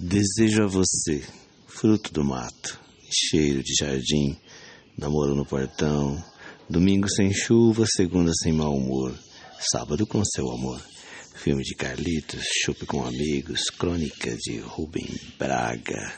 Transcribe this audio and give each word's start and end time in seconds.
Desejo 0.00 0.62
a 0.62 0.66
você, 0.68 1.24
fruto 1.66 2.12
do 2.12 2.22
mato, 2.22 2.78
cheiro 3.10 3.64
de 3.64 3.74
jardim, 3.74 4.38
namoro 4.96 5.34
no 5.34 5.44
portão, 5.44 6.22
domingo 6.70 7.10
sem 7.10 7.34
chuva, 7.34 7.84
segunda 7.84 8.30
sem 8.40 8.52
mau 8.52 8.76
humor, 8.76 9.12
sábado 9.58 10.06
com 10.06 10.24
seu 10.24 10.48
amor. 10.52 10.80
Filme 11.34 11.64
de 11.64 11.74
Carlitos, 11.74 12.44
chope 12.64 12.86
com 12.86 13.04
amigos, 13.04 13.70
crônica 13.76 14.36
de 14.36 14.58
Rubem 14.60 15.08
Braga, 15.36 16.16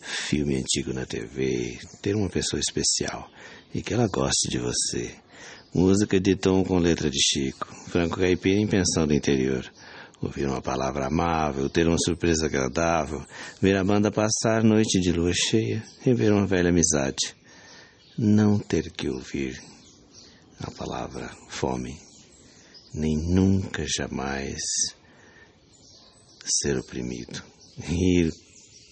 filme 0.00 0.56
antigo 0.56 0.94
na 0.94 1.04
TV, 1.04 1.78
ter 2.00 2.16
uma 2.16 2.30
pessoa 2.30 2.58
especial 2.58 3.30
e 3.74 3.82
que 3.82 3.92
ela 3.92 4.08
goste 4.08 4.48
de 4.48 4.56
você. 4.56 5.14
Música 5.74 6.18
de 6.18 6.34
tom 6.34 6.64
com 6.64 6.78
letra 6.78 7.10
de 7.10 7.20
Chico, 7.20 7.68
Franco 7.90 8.16
Caipira 8.16 8.58
em 8.58 8.66
pensão 8.66 9.06
do 9.06 9.12
interior. 9.12 9.70
Ouvir 10.20 10.46
uma 10.46 10.60
palavra 10.60 11.06
amável, 11.06 11.70
ter 11.70 11.86
uma 11.86 11.98
surpresa 11.98 12.46
agradável, 12.46 13.24
ver 13.62 13.76
a 13.76 13.84
banda 13.84 14.10
passar 14.10 14.64
noite 14.64 15.00
de 15.00 15.12
lua 15.12 15.32
cheia, 15.32 15.82
rever 16.00 16.32
uma 16.32 16.44
velha 16.44 16.70
amizade. 16.70 17.36
Não 18.18 18.58
ter 18.58 18.90
que 18.90 19.08
ouvir 19.08 19.62
a 20.60 20.72
palavra 20.72 21.30
fome, 21.48 21.96
nem 22.92 23.16
nunca 23.16 23.84
jamais 23.86 24.60
ser 26.44 26.76
oprimido. 26.76 27.40
Rir 27.78 28.32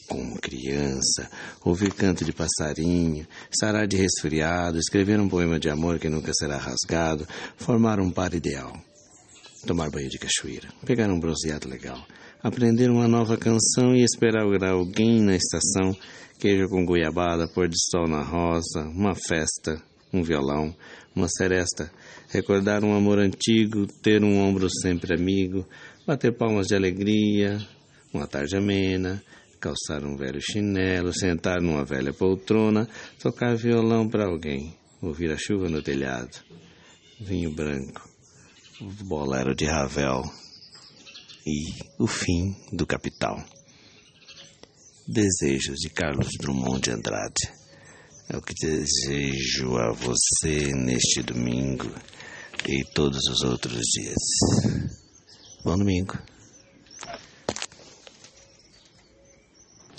como 0.09 0.41
criança, 0.41 1.29
ouvir 1.65 1.93
canto 1.93 2.25
de 2.25 2.33
passarinho, 2.33 3.27
sarar 3.51 3.89
de 3.89 3.97
resfriado, 3.97 4.79
escrever 4.79 5.19
um 5.19 5.29
poema 5.29 5.59
de 5.59 5.69
amor 5.69 5.99
que 5.99 6.09
nunca 6.09 6.33
será 6.33 6.57
rasgado, 6.57 7.27
formar 7.57 7.99
um 7.99 8.13
par 8.13 8.33
ideal 8.33 8.81
tomar 9.67 9.91
banho 9.91 10.09
de 10.09 10.19
cachoeira, 10.19 10.69
pegar 10.87 11.11
um 11.11 11.19
bronzeado 11.19 11.69
legal, 11.69 12.07
aprender 12.41 12.89
uma 12.89 13.09
nova 13.09 13.37
canção 13.37 13.95
e 13.95 14.05
esperar 14.05 14.45
alguém 14.45 15.21
na 15.21 15.35
estação, 15.35 15.95
queijo 16.39 16.69
com 16.69 16.87
goiabada, 16.87 17.49
pôr 17.49 17.69
de 17.69 17.77
sol 17.91 18.07
na 18.07 18.23
rosa, 18.23 18.83
uma 18.83 19.15
festa, 19.15 19.83
um 20.13 20.23
violão, 20.23 20.75
uma 21.15 21.29
seresta, 21.29 21.91
recordar 22.29 22.85
um 22.85 22.95
amor 22.95 23.19
antigo, 23.19 23.87
ter 24.03 24.23
um 24.23 24.39
ombro 24.39 24.69
sempre 24.71 25.15
amigo, 25.15 25.67
bater 26.07 26.33
palmas 26.33 26.69
de 26.69 26.77
alegria, 26.77 27.59
uma 28.15 28.27
tarde 28.29 28.57
amena, 28.57 29.21
calçar 29.61 30.05
um 30.05 30.17
velho 30.17 30.41
chinelo, 30.41 31.13
sentar 31.13 31.61
numa 31.61 31.85
velha 31.85 32.13
poltrona, 32.13 32.89
tocar 33.21 33.57
violão 33.57 34.09
para 34.09 34.27
alguém, 34.27 34.77
ouvir 35.03 35.33
a 35.33 35.37
chuva 35.37 35.69
no 35.69 35.83
telhado, 35.83 36.39
vinho 37.21 37.53
branco 37.53 38.16
Bolero 38.81 39.55
de 39.55 39.65
Ravel 39.65 40.23
e 41.47 41.73
O 41.99 42.07
Fim 42.07 42.55
do 42.73 42.87
Capital. 42.87 43.43
Desejos 45.09 45.79
de 45.79 45.89
Carlos 45.89 46.29
Drummond 46.39 46.83
de 46.83 46.91
Andrade. 46.91 47.51
É 48.29 48.37
o 48.37 48.43
que 48.43 48.53
desejo 48.61 49.79
a 49.79 49.93
você 49.93 50.73
neste 50.75 51.23
domingo 51.23 51.91
e 52.69 52.85
todos 52.93 53.21
os 53.31 53.43
outros 53.45 53.81
dias. 53.95 54.93
Bom 55.65 55.79
domingo. 55.79 56.19